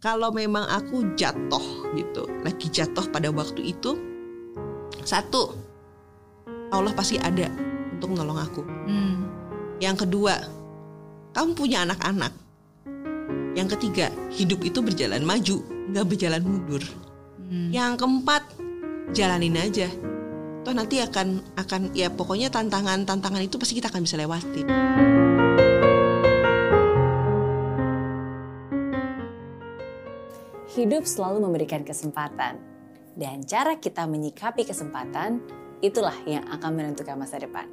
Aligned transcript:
kalau 0.00 0.32
memang 0.32 0.64
aku 0.64 1.12
jatuh 1.12 1.92
gitu, 1.92 2.24
lagi 2.40 2.72
jatuh 2.72 3.04
pada 3.12 3.28
waktu 3.28 3.76
itu, 3.76 4.00
satu, 5.04 5.52
Allah 6.72 6.96
pasti 6.96 7.20
ada 7.20 7.52
untuk 7.92 8.16
menolong 8.16 8.40
aku. 8.40 8.62
Hmm. 8.64 9.28
Yang 9.76 10.08
kedua, 10.08 10.40
kamu 11.36 11.52
punya 11.52 11.84
anak-anak. 11.84 12.32
Yang 13.52 13.76
ketiga, 13.76 14.08
hidup 14.32 14.64
itu 14.64 14.80
berjalan 14.80 15.20
maju, 15.20 15.60
nggak 15.92 16.06
berjalan 16.08 16.42
mundur. 16.48 16.82
Hmm. 17.36 17.68
Yang 17.68 18.00
keempat, 18.00 18.42
jalanin 19.12 19.60
aja. 19.60 19.88
Toh 20.64 20.72
nanti 20.72 21.00
akan 21.00 21.56
akan 21.60 21.92
ya 21.92 22.08
pokoknya 22.08 22.48
tantangan-tantangan 22.48 23.44
itu 23.44 23.56
pasti 23.60 23.76
kita 23.76 23.92
akan 23.92 24.04
bisa 24.04 24.16
lewatin. 24.16 25.19
Hidup 30.80 31.04
selalu 31.04 31.44
memberikan 31.44 31.84
kesempatan. 31.84 32.56
Dan 33.12 33.44
cara 33.44 33.76
kita 33.76 34.08
menyikapi 34.08 34.64
kesempatan 34.64 35.44
itulah 35.84 36.16
yang 36.24 36.48
akan 36.48 36.72
menentukan 36.72 37.20
masa 37.20 37.36
depan. 37.36 37.68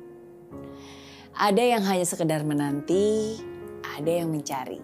Ada 1.32 1.64
yang 1.80 1.88
hanya 1.88 2.04
sekedar 2.04 2.44
menanti, 2.44 3.40
ada 3.96 4.12
yang 4.12 4.28
mencari. 4.28 4.84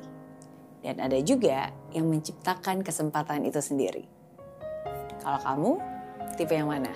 Dan 0.79 1.03
ada 1.03 1.19
juga 1.19 1.67
yang 1.91 2.07
menciptakan 2.07 2.79
kesempatan 2.79 3.43
itu 3.43 3.59
sendiri. 3.59 4.07
Kalau 5.19 5.43
kamu, 5.43 5.71
tipe 6.39 6.55
yang 6.55 6.71
mana? 6.71 6.95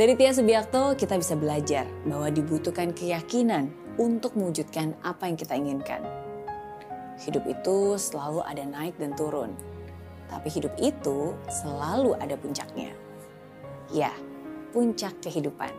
Dari 0.00 0.16
Tia 0.16 0.32
Subiakto 0.32 0.96
kita 0.96 1.20
bisa 1.20 1.36
belajar 1.36 1.84
bahwa 2.08 2.32
dibutuhkan 2.32 2.96
keyakinan 2.96 3.68
untuk 4.00 4.32
mewujudkan 4.32 4.96
apa 5.04 5.28
yang 5.28 5.36
kita 5.36 5.60
inginkan. 5.60 6.15
Hidup 7.16 7.48
itu 7.48 7.96
selalu 7.96 8.44
ada 8.44 8.60
naik 8.60 9.00
dan 9.00 9.16
turun. 9.16 9.56
Tapi 10.28 10.48
hidup 10.52 10.74
itu 10.76 11.32
selalu 11.48 12.12
ada 12.20 12.36
puncaknya. 12.36 12.92
Ya, 13.88 14.12
puncak 14.74 15.16
kehidupan. 15.24 15.72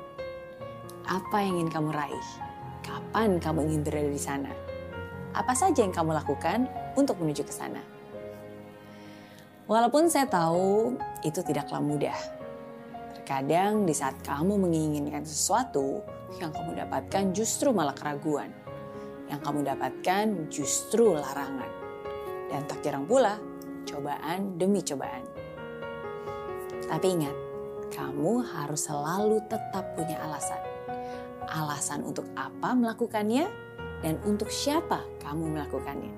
Apa 1.05 1.45
yang 1.45 1.61
ingin 1.61 1.69
kamu 1.69 1.89
raih? 1.93 2.27
Kapan 2.81 3.37
kamu 3.37 3.69
ingin 3.69 3.81
berada 3.85 4.09
di 4.09 4.21
sana? 4.21 4.51
Apa 5.37 5.53
saja 5.53 5.85
yang 5.85 5.93
kamu 5.93 6.17
lakukan 6.17 6.65
untuk 6.97 7.19
menuju 7.21 7.45
ke 7.45 7.53
sana? 7.53 7.83
Walaupun 9.67 10.07
saya 10.07 10.25
tahu 10.25 10.95
itu 11.27 11.43
tidaklah 11.43 11.83
mudah. 11.83 12.15
Terkadang 13.19 13.83
di 13.83 13.91
saat 13.91 14.15
kamu 14.23 14.55
menginginkan 14.55 15.27
sesuatu, 15.27 15.99
yang 16.39 16.55
kamu 16.55 16.79
dapatkan 16.87 17.35
justru 17.35 17.75
malah 17.75 17.91
keraguan. 17.91 18.47
Yang 19.27 19.39
kamu 19.43 19.59
dapatkan 19.67 20.25
justru 20.47 21.15
larangan. 21.15 21.71
Dan 22.47 22.63
tak 22.63 22.79
jarang 22.79 23.03
pula, 23.03 23.35
cobaan 23.83 24.55
demi 24.55 24.79
cobaan. 24.79 25.23
Tapi 26.87 27.07
ingat, 27.11 27.35
kamu 27.91 28.43
harus 28.43 28.87
selalu 28.87 29.43
tetap 29.51 29.95
punya 29.95 30.19
alasan. 30.23 30.59
Alasan 31.47 32.03
untuk 32.03 32.27
apa 32.35 32.75
melakukannya 32.75 33.47
dan 34.03 34.19
untuk 34.23 34.51
siapa 34.51 35.03
kamu 35.23 35.59
melakukannya. 35.59 36.13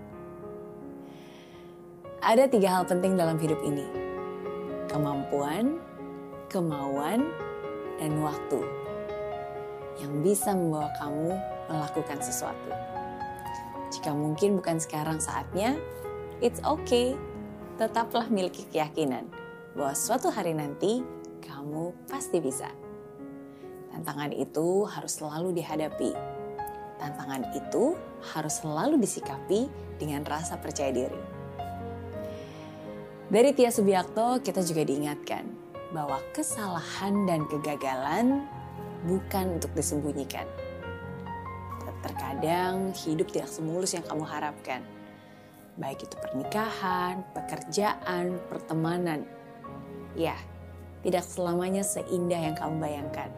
Ada 2.19 2.51
tiga 2.51 2.77
hal 2.77 2.83
penting 2.85 3.15
dalam 3.15 3.39
hidup 3.39 3.57
ini. 3.63 3.85
Kemampuan, 4.91 5.79
kemauan, 6.51 7.29
dan 8.01 8.11
waktu 8.19 8.59
yang 9.99 10.23
bisa 10.23 10.55
membawa 10.55 10.89
kamu 10.99 11.31
melakukan 11.67 12.19
sesuatu. 12.23 12.88
Jika 13.99 14.15
mungkin 14.15 14.55
bukan 14.55 14.79
sekarang 14.79 15.19
saatnya, 15.19 15.75
it's 16.39 16.63
okay. 16.63 17.19
Tetaplah 17.75 18.31
miliki 18.31 18.63
keyakinan 18.71 19.27
bahwa 19.75 19.91
suatu 19.91 20.31
hari 20.31 20.55
nanti 20.55 21.03
kamu 21.43 21.91
pasti 22.07 22.39
bisa. 22.39 22.71
Tantangan 23.91 24.31
itu 24.31 24.87
harus 24.87 25.19
selalu 25.19 25.51
dihadapi. 25.51 26.15
Tantangan 26.95 27.51
itu 27.51 27.99
harus 28.31 28.63
selalu 28.63 29.03
disikapi 29.03 29.67
dengan 29.99 30.23
rasa 30.23 30.55
percaya 30.55 30.95
diri. 30.95 31.19
Dari 33.27 33.51
Tia 33.51 33.67
Subiakto, 33.67 34.39
kita 34.39 34.63
juga 34.63 34.87
diingatkan 34.87 35.43
bahwa 35.91 36.23
kesalahan 36.31 37.27
dan 37.27 37.43
kegagalan 37.51 38.47
bukan 39.03 39.59
untuk 39.59 39.75
disembunyikan. 39.75 40.47
Terkadang 41.99 42.95
hidup 42.95 43.27
tidak 43.31 43.51
semulus 43.51 43.91
yang 43.91 44.05
kamu 44.07 44.23
harapkan. 44.23 44.81
Baik 45.79 46.07
itu 46.07 46.15
pernikahan, 46.19 47.23
pekerjaan, 47.35 48.39
pertemanan. 48.47 49.23
Ya, 50.15 50.35
tidak 51.03 51.23
selamanya 51.23 51.83
seindah 51.83 52.39
yang 52.39 52.55
kamu 52.55 52.79
bayangkan. 52.79 53.31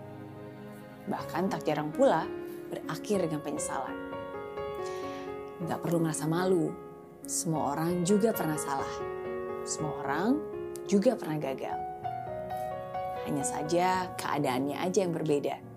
Bahkan 1.09 1.49
tak 1.53 1.65
jarang 1.65 1.89
pula 1.93 2.25
berakhir 2.69 3.25
dengan 3.25 3.41
penyesalan. 3.41 3.97
Gak 5.69 5.81
perlu 5.81 6.01
merasa 6.01 6.25
malu, 6.25 6.73
semua 7.25 7.77
orang 7.77 8.01
juga 8.01 8.33
pernah 8.33 8.57
salah. 8.57 8.93
Semua 9.61 10.01
orang 10.01 10.41
juga 10.89 11.13
pernah 11.13 11.37
gagal. 11.37 11.77
Hanya 13.29 13.45
saja 13.45 14.09
keadaannya 14.17 14.81
aja 14.81 15.05
yang 15.05 15.13
berbeda. 15.13 15.70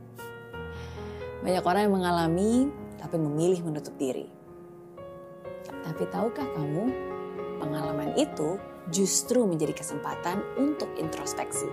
Banyak 1.44 1.60
orang 1.60 1.82
yang 1.84 1.94
mengalami 2.00 2.53
tapi 2.97 3.21
memilih 3.21 3.60
menutup 3.69 3.93
diri. 4.00 4.25
Tapi 5.84 6.09
tahukah 6.09 6.49
kamu, 6.56 6.84
pengalaman 7.60 8.16
itu 8.16 8.56
justru 8.88 9.44
menjadi 9.44 9.77
kesempatan 9.77 10.41
untuk 10.56 10.88
introspeksi. 10.97 11.69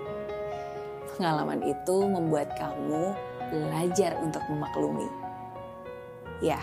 Pengalaman 1.15 1.63
itu 1.63 1.97
membuat 2.03 2.51
kamu 2.59 3.15
belajar 3.47 4.19
untuk 4.19 4.43
memaklumi. 4.51 5.07
Ya, 6.43 6.59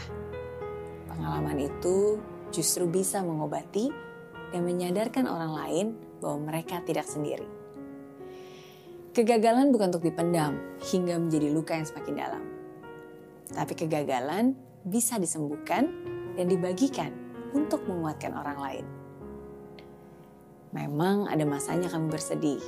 pengalaman 1.09 1.65
itu 1.65 2.21
justru 2.53 2.85
bisa 2.85 3.25
mengobati 3.25 3.89
dan 4.53 4.69
menyadarkan 4.69 5.25
orang 5.25 5.53
lain 5.57 5.87
bahwa 6.21 6.53
mereka 6.53 6.85
tidak 6.85 7.09
sendiri. 7.09 7.49
Kegagalan 9.17 9.73
bukan 9.73 9.97
untuk 9.97 10.05
dipendam 10.05 10.61
hingga 10.93 11.17
menjadi 11.17 11.49
luka 11.49 11.73
yang 11.73 11.89
semakin 11.89 12.15
dalam. 12.15 12.58
Tapi 13.53 13.73
kegagalan 13.73 14.53
bisa 14.85 15.17
disembuhkan 15.17 15.89
dan 16.37 16.47
dibagikan 16.49 17.13
untuk 17.57 17.85
menguatkan 17.89 18.37
orang 18.37 18.59
lain. 18.61 18.87
Memang 20.73 21.27
ada 21.33 21.49
masanya 21.49 21.89
kamu 21.89 22.13
bersedih. 22.13 22.61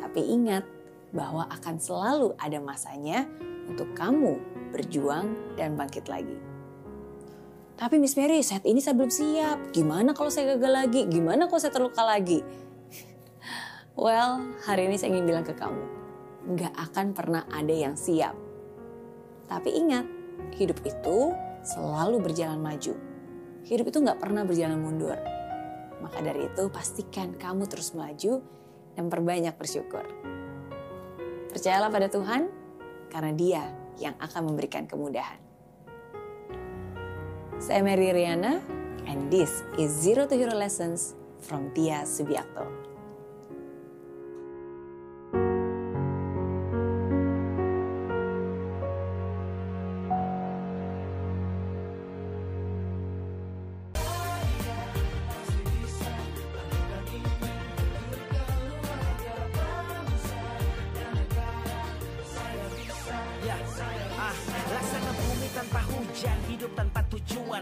Tapi 0.00 0.20
ingat 0.24 0.64
bahwa 1.12 1.46
akan 1.52 1.76
selalu 1.76 2.32
ada 2.40 2.58
masanya 2.58 3.28
untuk 3.68 3.92
kamu 3.92 4.40
berjuang 4.72 5.54
dan 5.54 5.76
bangkit 5.76 6.08
lagi. 6.08 6.36
Tapi 7.74 7.98
Miss 7.98 8.14
Mary, 8.14 8.38
saat 8.42 8.62
ini 8.66 8.78
saya 8.78 8.94
belum 8.94 9.10
siap. 9.10 9.74
Gimana 9.74 10.14
kalau 10.14 10.30
saya 10.30 10.54
gagal 10.54 10.72
lagi? 10.72 11.00
Gimana 11.10 11.50
kalau 11.50 11.60
saya 11.60 11.74
terluka 11.74 12.02
lagi? 12.06 12.42
Well, 13.94 14.58
hari 14.66 14.90
ini 14.90 14.98
saya 14.98 15.14
ingin 15.14 15.26
bilang 15.26 15.46
ke 15.46 15.54
kamu, 15.54 15.84
nggak 16.54 16.74
akan 16.74 17.06
pernah 17.14 17.42
ada 17.50 17.70
yang 17.70 17.94
siap. 17.94 18.34
Tapi 19.48 19.70
ingat, 19.72 20.06
hidup 20.56 20.80
itu 20.84 21.32
selalu 21.64 22.20
berjalan 22.20 22.60
maju. 22.60 22.94
Hidup 23.64 23.86
itu 23.88 23.98
nggak 24.04 24.20
pernah 24.20 24.44
berjalan 24.44 24.80
mundur. 24.80 25.16
Maka 26.04 26.20
dari 26.20 26.52
itu 26.52 26.68
pastikan 26.68 27.32
kamu 27.36 27.64
terus 27.64 27.96
melaju 27.96 28.44
dan 28.92 29.08
perbanyak 29.08 29.56
bersyukur. 29.56 30.04
Percayalah 31.48 31.88
pada 31.88 32.12
Tuhan, 32.12 32.50
karena 33.08 33.32
dia 33.32 33.62
yang 33.96 34.18
akan 34.20 34.52
memberikan 34.52 34.84
kemudahan. 34.84 35.38
Saya 37.62 37.80
Mary 37.80 38.10
Riana, 38.10 38.60
and 39.06 39.32
this 39.32 39.64
is 39.80 39.88
Zero 39.88 40.28
to 40.28 40.34
Hero 40.36 40.52
Lessons 40.52 41.16
from 41.40 41.72
Tia 41.72 42.04
Subiakto. 42.04 42.83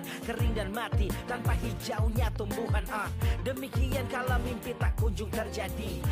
Tujuan, 0.02 0.26
kering 0.26 0.52
dan 0.54 0.68
mati 0.74 1.06
tanpa 1.30 1.54
hijaunya 1.62 2.28
tumbuhan. 2.34 2.84
Ah, 2.90 3.08
demikian 3.46 4.06
kalau 4.10 4.38
mimpi 4.42 4.74
tak 4.78 4.92
kunjung 4.98 5.30
terjadi. 5.30 6.02